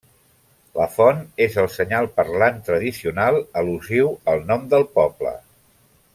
[0.77, 5.37] La font és el senyal parlant tradicional, al·lusiu al nom del poble.